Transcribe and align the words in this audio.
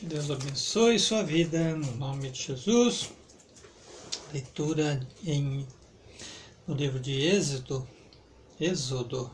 Que 0.00 0.06
Deus 0.06 0.30
abençoe 0.30 0.98
sua 0.98 1.22
vida, 1.22 1.76
no 1.76 1.94
nome 1.96 2.30
de 2.30 2.44
Jesus. 2.44 3.10
Leitura 4.32 5.06
em, 5.22 5.66
no 6.66 6.74
livro 6.74 6.98
de 6.98 7.20
Êxodo, 7.20 7.86
Êxodo, 8.58 9.30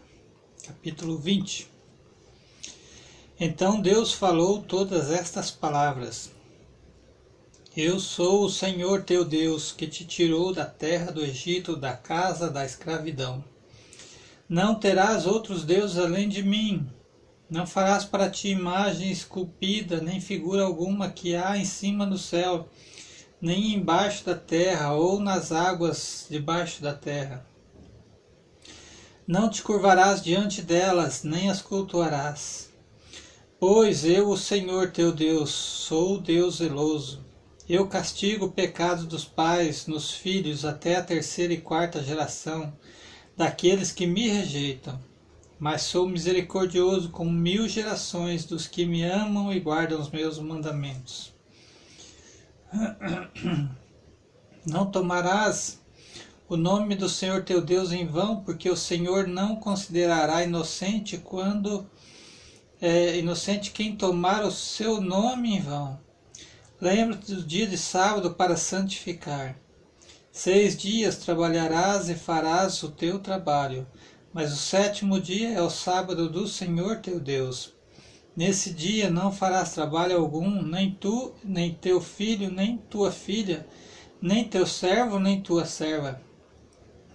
capítulo 0.67 1.19
20. 1.19 1.71
Então 3.39 3.81
Deus 3.81 4.13
falou 4.13 4.61
todas 4.61 5.13
estas 5.13 5.53
palavras. 5.53 6.33
Eu 7.77 8.01
sou 8.01 8.45
o 8.45 8.51
Senhor 8.51 9.05
teu 9.05 9.25
Deus, 9.25 9.71
que 9.71 9.87
te 9.87 10.05
tirou 10.05 10.53
da 10.53 10.67
terra 10.67 11.13
do 11.13 11.23
Egito, 11.23 11.77
da 11.77 11.97
casa 11.97 12.51
da 12.51 12.67
escravidão. 12.67 13.45
Não 14.49 14.75
terás 14.75 15.27
outros 15.27 15.65
deuses 15.65 15.97
além 15.97 16.29
de 16.29 16.43
mim. 16.43 16.91
Não 17.49 17.65
farás 17.65 18.05
para 18.05 18.29
ti 18.29 18.49
imagem 18.49 19.09
esculpida, 19.09 20.01
nem 20.01 20.21
figura 20.21 20.65
alguma 20.65 21.11
que 21.11 21.37
há 21.37 21.57
em 21.57 21.65
cima 21.65 22.05
do 22.05 22.19
céu, 22.19 22.69
nem 23.41 23.73
embaixo 23.73 24.25
da 24.25 24.35
terra, 24.35 24.95
ou 24.95 25.21
nas 25.21 25.53
águas 25.53 26.27
debaixo 26.29 26.83
da 26.83 26.93
terra. 26.93 27.47
Não 29.29 29.49
te 29.49 29.63
curvarás 29.63 30.21
diante 30.21 30.61
delas, 30.61 31.23
nem 31.23 31.49
as 31.49 31.63
cultuarás. 31.63 32.69
Pois 33.61 34.05
eu, 34.05 34.29
o 34.29 34.37
Senhor 34.37 34.91
teu 34.91 35.13
Deus, 35.13 35.51
sou 35.51 36.21
Deus 36.21 36.57
zeloso. 36.57 37.25
Eu 37.69 37.87
castigo 37.87 38.47
o 38.47 38.53
pecado 38.53 39.07
dos 39.07 39.25
pais 39.25 39.87
nos 39.87 40.11
filhos 40.11 40.65
até 40.65 40.97
a 40.97 41.03
terceira 41.03 41.53
e 41.53 41.61
quarta 41.61 42.03
geração 42.03 42.73
daqueles 43.37 43.93
que 43.93 44.07
me 44.07 44.29
rejeitam 44.29 45.01
mas 45.59 45.83
sou 45.83 46.09
misericordioso 46.09 47.11
com 47.11 47.25
mil 47.25 47.69
gerações 47.69 48.45
dos 48.45 48.67
que 48.67 48.85
me 48.85 49.03
amam 49.03 49.53
e 49.53 49.61
guardam 49.61 50.01
os 50.01 50.11
meus 50.11 50.39
mandamentos. 50.39 51.33
Não 54.67 54.91
tomarás 54.91 55.81
o 56.49 56.57
nome 56.57 56.95
do 56.95 57.09
Senhor 57.09 57.43
teu 57.43 57.61
Deus 57.61 57.93
em 57.93 58.07
vão, 58.07 58.41
porque 58.43 58.69
o 58.69 58.77
Senhor 58.77 59.27
não 59.27 59.57
considerará 59.57 60.45
inocente 60.45 61.19
quando 61.19 61.89
é 62.81 63.19
inocente 63.19 63.71
quem 63.71 63.97
tomar 63.97 64.45
o 64.45 64.51
seu 64.51 65.01
nome 65.01 65.57
em 65.57 65.61
vão. 65.61 65.99
Lembra-te 66.81 67.35
do 67.35 67.43
dia 67.43 67.67
de 67.67 67.79
sábado 67.79 68.35
para 68.35 68.57
santificar. 68.57 69.57
Seis 70.31 70.77
dias 70.77 71.17
trabalharás 71.17 72.09
e 72.11 72.15
farás 72.15 72.83
o 72.83 72.91
teu 72.91 73.19
trabalho 73.19 73.87
mas 74.37 74.53
o 74.53 74.57
sétimo 74.57 75.19
dia 75.19 75.49
é 75.53 75.63
o 75.63 75.71
sábado 75.71 76.29
do 76.29 76.47
Senhor 76.47 76.99
teu 76.99 77.19
Deus. 77.19 77.73
Nesse 78.37 78.71
dia 78.71 79.09
não 79.09 79.33
farás 79.33 79.73
trabalho 79.73 80.19
algum, 80.19 80.61
nem 80.61 80.91
tu, 80.91 81.33
nem 81.43 81.73
teu 81.73 82.03
filho, 82.03 82.53
nem 82.53 82.77
tua 82.77 83.11
filha, 83.11 83.67
nem 84.21 84.47
teu 84.47 84.67
servo, 84.67 85.19
nem 85.19 85.41
tua 85.41 85.65
serva, 85.65 86.21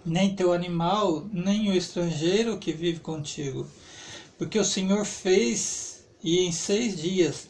nem 0.04 0.34
teu 0.34 0.52
animal, 0.52 1.24
nem 1.32 1.70
o 1.70 1.76
estrangeiro 1.76 2.58
que 2.58 2.72
vive 2.72 2.98
contigo. 2.98 3.68
Porque 4.36 4.58
o 4.58 4.64
Senhor 4.64 5.04
fez, 5.04 6.04
e 6.24 6.40
em 6.40 6.50
seis 6.50 7.00
dias, 7.00 7.48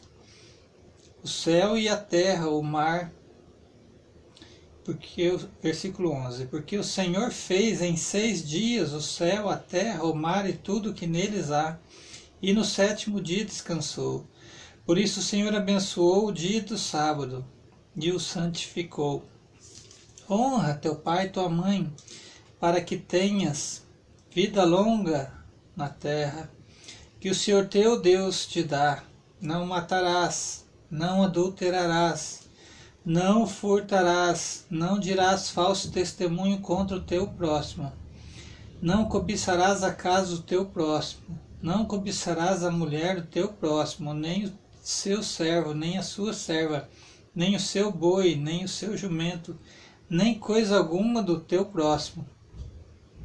o 1.23 1.27
céu 1.27 1.75
e 1.75 1.89
a 1.89 1.97
terra, 1.97 2.47
o 2.47 2.61
mar, 2.61 3.11
porque 4.83 5.37
versículo 5.61 6.11
11, 6.11 6.45
porque 6.47 6.77
o 6.77 6.83
Senhor 6.83 7.31
fez 7.31 7.81
em 7.81 7.95
seis 7.95 8.47
dias 8.47 8.91
o 8.91 9.01
céu, 9.01 9.49
a 9.49 9.57
terra, 9.57 10.03
o 10.03 10.13
mar 10.13 10.47
e 10.47 10.53
tudo 10.53 10.93
que 10.93 11.07
neles 11.07 11.51
há, 11.51 11.79
e 12.41 12.53
no 12.53 12.65
sétimo 12.65 13.21
dia 13.21 13.45
descansou. 13.45 14.27
Por 14.85 14.97
isso 14.97 15.21
o 15.21 15.23
Senhor 15.23 15.55
abençoou 15.55 16.27
o 16.27 16.33
dia 16.33 16.61
do 16.61 16.77
sábado 16.77 17.45
e 17.95 18.11
o 18.11 18.19
santificou. 18.19 19.23
Honra 20.29 20.73
teu 20.73 20.95
pai 20.95 21.27
e 21.27 21.29
tua 21.29 21.47
mãe, 21.47 21.91
para 22.59 22.81
que 22.81 22.97
tenhas 22.97 23.83
vida 24.29 24.63
longa 24.63 25.33
na 25.75 25.87
terra, 25.87 26.51
que 27.19 27.29
o 27.29 27.35
Senhor 27.35 27.67
teu 27.67 27.99
Deus 28.01 28.45
te 28.45 28.63
dá. 28.63 29.03
Não 29.39 29.65
matarás, 29.65 30.65
não 30.89 31.23
adulterarás, 31.23 32.42
não 33.05 33.45
furtarás, 33.45 34.65
não 34.69 34.97
dirás 34.97 35.49
falso 35.49 35.91
testemunho 35.91 36.59
contra 36.59 36.95
o 36.95 37.01
teu 37.01 37.27
próximo. 37.27 37.91
Não 38.81 39.05
cobiçarás 39.05 39.83
a 39.83 39.93
casa 39.93 40.37
do 40.37 40.41
teu 40.41 40.65
próximo. 40.65 41.37
Não 41.61 41.85
cobiçarás 41.85 42.63
a 42.63 42.71
mulher 42.71 43.21
do 43.21 43.27
teu 43.27 43.49
próximo, 43.49 44.13
nem 44.13 44.45
o 44.45 44.53
seu 44.81 45.21
servo, 45.21 45.73
nem 45.73 45.97
a 45.97 46.03
sua 46.03 46.33
serva, 46.33 46.89
nem 47.35 47.55
o 47.55 47.59
seu 47.59 47.91
boi, 47.91 48.35
nem 48.35 48.63
o 48.63 48.69
seu 48.69 48.95
jumento, 48.95 49.57
nem 50.09 50.37
coisa 50.39 50.77
alguma 50.77 51.21
do 51.21 51.39
teu 51.39 51.65
próximo. 51.65 52.25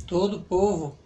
Todo 0.06 0.38
o 0.38 0.42
povo 0.42 0.98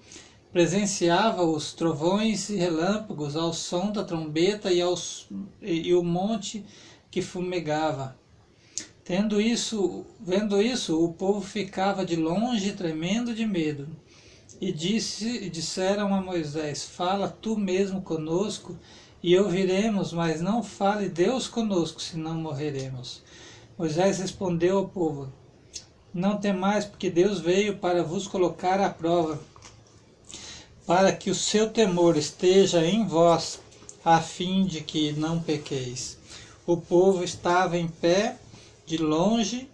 presenciava 0.51 1.43
os 1.43 1.73
trovões 1.73 2.49
e 2.49 2.57
relâmpagos 2.57 3.37
ao 3.37 3.53
som 3.53 3.91
da 3.91 4.05
trombeta 4.05 4.73
e, 4.73 4.81
aos, 4.81 5.29
e, 5.61 5.89
e 5.89 5.95
o 5.95 6.03
monte 6.03 6.65
que 7.11 7.23
fumegava 7.23 8.22
Tendo 9.13 9.43
isso, 9.43 10.07
vendo 10.19 10.63
isso, 10.63 11.05
o 11.05 11.13
povo 11.13 11.43
ficava 11.43 12.03
de 12.03 12.17
longe 12.17 12.73
tremendo 12.73 13.35
de 13.35 13.45
medo. 13.45 13.87
E 14.59 14.73
disse, 14.73 15.51
disseram 15.51 16.15
a 16.15 16.23
Moisés: 16.23 16.87
Fala 16.87 17.29
tu 17.29 17.55
mesmo 17.55 18.01
conosco 18.01 18.75
e 19.23 19.39
ouviremos, 19.39 20.15
mas 20.15 20.41
não 20.41 20.63
fale 20.63 21.11
Deus 21.11 21.47
conosco, 21.47 22.01
senão 22.01 22.37
morreremos. 22.37 23.23
Moisés 23.77 24.19
respondeu 24.19 24.79
ao 24.79 24.89
povo: 24.89 25.31
Não 26.15 26.39
temais, 26.39 26.87
porque 26.87 27.11
Deus 27.11 27.39
veio 27.39 27.77
para 27.77 28.03
vos 28.03 28.27
colocar 28.27 28.81
à 28.81 28.89
prova, 28.89 29.39
para 30.87 31.13
que 31.13 31.31
o 31.31 31.35
seu 31.35 31.69
temor 31.69 32.17
esteja 32.17 32.83
em 32.83 33.07
vós, 33.07 33.61
a 34.03 34.23
fim 34.23 34.65
de 34.65 34.81
que 34.81 35.13
não 35.13 35.39
pequeis. 35.39 36.17
O 36.67 36.79
povo 36.79 37.23
estava 37.23 37.77
em 37.77 37.89
pé 37.89 38.39
de 38.85 38.97
longe, 38.97 39.71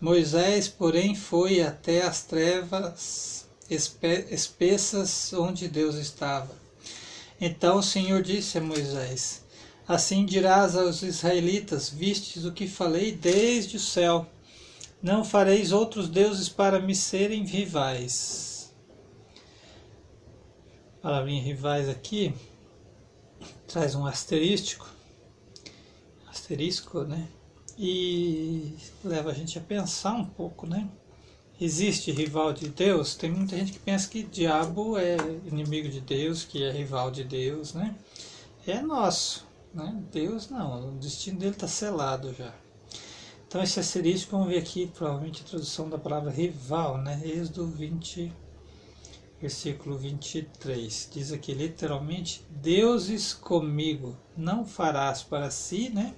Moisés, 0.00 0.66
porém, 0.68 1.14
foi 1.14 1.60
até 1.60 2.02
as 2.02 2.22
trevas 2.22 3.48
espessas 3.68 5.32
onde 5.32 5.68
Deus 5.68 5.94
estava. 5.96 6.50
Então 7.40 7.78
o 7.78 7.82
Senhor 7.82 8.22
disse 8.22 8.58
a 8.58 8.60
Moisés: 8.60 9.44
Assim 9.86 10.24
dirás 10.24 10.76
aos 10.76 11.02
israelitas: 11.02 11.88
Vistes 11.88 12.44
o 12.44 12.52
que 12.52 12.66
falei 12.66 13.12
desde 13.12 13.76
o 13.76 13.80
céu. 13.80 14.26
Não 15.02 15.24
fareis 15.24 15.72
outros 15.72 16.08
deuses 16.08 16.48
para 16.48 16.78
me 16.78 16.94
serem 16.94 17.44
rivais. 17.44 18.72
A 20.98 21.02
palavrinha 21.02 21.42
rivais 21.42 21.88
aqui 21.88 22.34
traz 23.66 23.94
um 23.94 24.04
asterístico. 24.04 24.86
Asterisco, 26.28 27.04
né? 27.04 27.26
E 27.82 28.76
leva 29.02 29.30
a 29.30 29.32
gente 29.32 29.56
a 29.58 29.62
pensar 29.62 30.12
um 30.12 30.26
pouco, 30.26 30.66
né? 30.66 30.86
Existe 31.58 32.12
rival 32.12 32.52
de 32.52 32.68
Deus? 32.68 33.14
Tem 33.14 33.30
muita 33.30 33.56
gente 33.56 33.72
que 33.72 33.78
pensa 33.78 34.06
que 34.06 34.22
diabo 34.22 34.98
é 34.98 35.16
inimigo 35.46 35.88
de 35.88 36.02
Deus, 36.02 36.44
que 36.44 36.62
é 36.62 36.70
rival 36.70 37.10
de 37.10 37.24
Deus, 37.24 37.72
né? 37.72 37.96
É 38.66 38.82
nosso, 38.82 39.46
né? 39.72 39.98
Deus 40.12 40.50
não, 40.50 40.90
o 40.90 40.98
destino 40.98 41.38
dele 41.38 41.52
está 41.52 41.66
selado 41.66 42.34
já. 42.34 42.52
Então 43.48 43.62
esse 43.62 43.80
asterisco, 43.80 44.32
vamos 44.32 44.48
ver 44.48 44.58
aqui, 44.58 44.86
provavelmente 44.86 45.42
a 45.42 45.48
tradução 45.48 45.88
da 45.88 45.96
palavra 45.96 46.30
rival, 46.30 46.98
né? 46.98 47.18
Êxodo 47.24 47.66
20, 47.66 48.30
versículo 49.40 49.96
23. 49.96 51.08
Diz 51.10 51.32
aqui 51.32 51.54
literalmente, 51.54 52.44
deuses 52.50 53.32
comigo 53.32 54.18
não 54.36 54.66
farás 54.66 55.22
para 55.22 55.50
si, 55.50 55.88
né? 55.88 56.14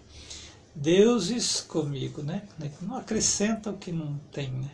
Deuses 0.74 1.60
comigo, 1.60 2.22
né? 2.22 2.48
Não 2.80 2.96
acrescenta 2.96 3.70
o 3.70 3.76
que 3.76 3.92
não 3.92 4.18
tem, 4.30 4.50
né? 4.50 4.70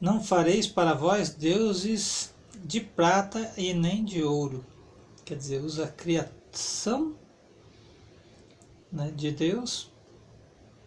Não 0.00 0.22
fareis 0.22 0.66
para 0.66 0.94
vós 0.94 1.30
deuses 1.30 2.34
de 2.64 2.80
prata 2.80 3.52
e 3.56 3.72
nem 3.72 4.04
de 4.04 4.22
ouro. 4.22 4.64
Quer 5.24 5.36
dizer, 5.36 5.62
usa 5.62 5.84
a 5.84 5.88
criação 5.88 7.14
né, 8.92 9.10
de 9.14 9.30
Deus 9.30 9.90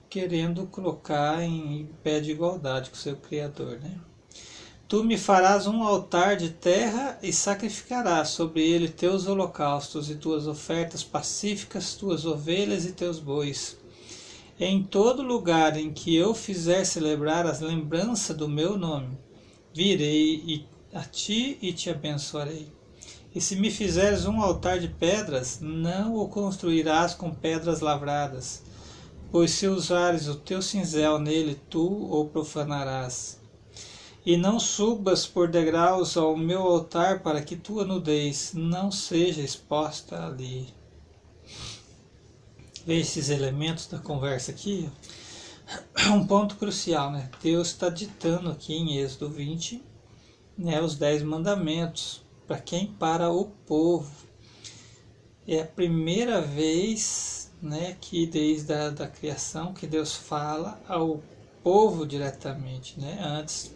querendo 0.10 0.66
colocar 0.68 1.44
em 1.44 1.90
pé 2.04 2.20
de 2.20 2.32
igualdade 2.32 2.90
com 2.90 2.96
o 2.96 3.00
seu 3.00 3.18
Criador, 3.18 3.80
né? 3.80 4.00
Tu 4.88 5.04
me 5.04 5.18
farás 5.18 5.68
um 5.68 5.84
altar 5.84 6.38
de 6.38 6.50
terra 6.50 7.20
e 7.22 7.34
sacrificarás 7.34 8.30
sobre 8.30 8.66
ele 8.66 8.88
teus 8.88 9.28
holocaustos 9.28 10.10
e 10.10 10.16
tuas 10.16 10.48
ofertas 10.48 11.04
pacíficas, 11.04 11.96
tuas 11.96 12.26
ovelhas 12.26 12.86
e 12.86 12.94
teus 12.94 13.20
bois. 13.20 13.78
Em 14.58 14.82
todo 14.82 15.22
lugar 15.22 15.76
em 15.76 15.92
que 15.92 16.16
eu 16.16 16.34
fizer 16.34 16.86
celebrar 16.86 17.46
as 17.46 17.60
lembranças 17.60 18.38
do 18.38 18.48
meu 18.48 18.78
nome, 18.78 19.18
virei 19.74 20.66
a 20.94 21.02
ti 21.02 21.58
e 21.62 21.74
te 21.74 21.90
abençoarei. 21.90 22.72
E 23.36 23.42
se 23.42 23.58
me 23.58 23.70
fizeres 23.70 24.26
um 24.26 24.42
altar 24.42 24.80
de 24.80 24.88
pedras, 24.88 25.60
não 25.60 26.16
o 26.16 26.30
construirás 26.30 27.14
com 27.14 27.30
pedras 27.30 27.82
lavradas, 27.82 28.64
pois 29.34 29.52
se 29.52 29.68
usares 29.68 30.30
o 30.30 30.36
teu 30.36 30.62
cinzel 30.62 31.20
nele, 31.20 31.60
tu 31.70 31.86
o 31.86 32.24
profanarás. 32.30 33.38
E 34.28 34.36
não 34.36 34.60
subas 34.60 35.26
por 35.26 35.48
degraus 35.48 36.18
ao 36.18 36.36
meu 36.36 36.62
altar 36.64 37.22
para 37.22 37.42
que 37.42 37.56
tua 37.56 37.86
nudez 37.86 38.52
não 38.54 38.92
seja 38.92 39.42
exposta 39.42 40.26
ali. 40.26 40.68
Veja 42.86 43.00
esses 43.00 43.30
elementos 43.30 43.88
da 43.88 44.00
conversa 44.00 44.52
aqui. 44.52 44.90
Um 46.12 46.28
ponto 46.28 46.58
crucial, 46.58 47.10
né? 47.10 47.30
Deus 47.42 47.70
está 47.70 47.88
ditando 47.88 48.50
aqui 48.52 48.74
em 48.74 48.98
Êxodo 48.98 49.30
20 49.30 49.82
né, 50.58 50.82
os 50.82 50.98
dez 50.98 51.24
mandamentos 51.24 52.22
para 52.46 52.60
quem? 52.60 52.88
Para 52.88 53.30
o 53.30 53.46
povo. 53.66 54.12
É 55.48 55.62
a 55.62 55.66
primeira 55.66 56.42
vez 56.42 57.50
né, 57.62 57.96
que 58.02 58.28
desde 58.28 58.74
a 58.74 58.90
da 58.90 59.08
criação 59.08 59.74
que 59.74 59.88
Deus 59.88 60.14
fala 60.18 60.82
ao 60.86 61.24
povo 61.64 62.06
diretamente. 62.06 63.00
Né? 63.00 63.20
Antes, 63.22 63.72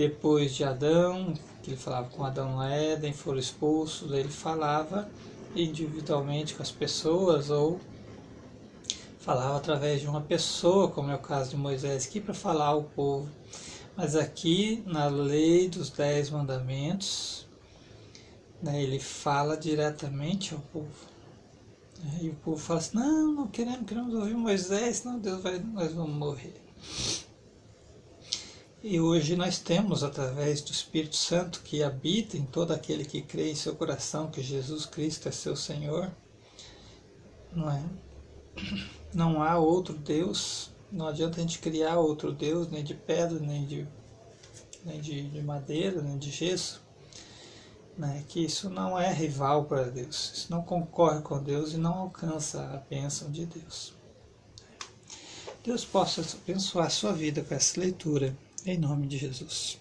depois 0.00 0.54
de 0.54 0.64
Adão, 0.64 1.34
que 1.62 1.70
ele 1.70 1.76
falava 1.76 2.08
com 2.08 2.24
Adão 2.24 2.56
no 2.56 2.62
Éden, 2.62 3.12
foram 3.12 3.38
expulsos, 3.38 4.10
ele 4.12 4.30
falava 4.30 5.06
individualmente 5.54 6.54
com 6.54 6.62
as 6.62 6.70
pessoas 6.70 7.50
ou 7.50 7.78
falava 9.18 9.58
através 9.58 10.00
de 10.00 10.06
uma 10.06 10.22
pessoa, 10.22 10.88
como 10.88 11.10
é 11.10 11.14
o 11.14 11.18
caso 11.18 11.50
de 11.50 11.56
Moisés 11.56 12.06
aqui, 12.06 12.18
para 12.18 12.32
falar 12.32 12.68
ao 12.68 12.84
povo. 12.84 13.28
Mas 13.94 14.16
aqui 14.16 14.82
na 14.86 15.06
lei 15.08 15.68
dos 15.68 15.90
dez 15.90 16.30
mandamentos, 16.30 17.46
né, 18.62 18.82
ele 18.82 18.98
fala 18.98 19.54
diretamente 19.54 20.54
ao 20.54 20.60
povo. 20.60 21.10
Né, 22.02 22.20
e 22.22 22.28
o 22.30 22.34
povo 22.36 22.56
fala 22.56 22.80
assim, 22.80 22.96
não, 22.96 23.32
não 23.32 23.48
queremos, 23.48 23.86
queremos 23.86 24.14
ouvir 24.14 24.34
Moisés, 24.34 24.96
senão 24.96 25.18
Deus 25.18 25.42
vai, 25.42 25.58
nós 25.58 25.92
vamos 25.92 26.14
morrer. 26.16 26.54
E 28.82 28.98
hoje 28.98 29.36
nós 29.36 29.58
temos, 29.58 30.02
através 30.02 30.62
do 30.62 30.72
Espírito 30.72 31.16
Santo 31.16 31.60
que 31.62 31.82
habita 31.82 32.36
em 32.36 32.44
todo 32.44 32.72
aquele 32.72 33.04
que 33.04 33.20
crê 33.20 33.50
em 33.50 33.54
seu 33.54 33.76
coração 33.76 34.30
que 34.30 34.42
Jesus 34.42 34.86
Cristo 34.86 35.28
é 35.28 35.32
seu 35.32 35.54
Senhor, 35.54 36.10
não 37.52 37.70
é? 37.70 37.82
Não 39.12 39.42
há 39.42 39.58
outro 39.58 39.94
Deus, 39.94 40.70
não 40.90 41.08
adianta 41.08 41.36
a 41.38 41.40
gente 41.40 41.58
criar 41.58 41.98
outro 41.98 42.32
Deus, 42.32 42.70
nem 42.70 42.82
de 42.82 42.94
pedra, 42.94 43.38
nem 43.38 43.66
de, 43.66 43.86
nem 44.84 45.00
de, 45.00 45.28
de 45.28 45.42
madeira, 45.42 46.00
nem 46.00 46.16
de 46.16 46.30
gesso 46.30 46.80
né, 48.00 48.24
que 48.28 48.42
isso 48.42 48.70
não 48.70 48.98
é 48.98 49.12
rival 49.12 49.64
para 49.64 49.90
Deus, 49.90 50.32
isso 50.34 50.46
não 50.50 50.62
concorre 50.62 51.20
com 51.20 51.42
Deus 51.42 51.74
e 51.74 51.76
não 51.76 51.92
alcança 51.92 52.62
a 52.62 52.76
bênção 52.78 53.30
de 53.30 53.44
Deus. 53.44 53.92
Deus 55.62 55.84
possa 55.84 56.22
abençoar 56.22 56.86
a 56.86 56.90
sua 56.90 57.12
vida 57.12 57.42
com 57.42 57.54
essa 57.54 57.78
leitura, 57.78 58.34
em 58.66 58.78
nome 58.78 59.06
de 59.06 59.18
Jesus. 59.18 59.80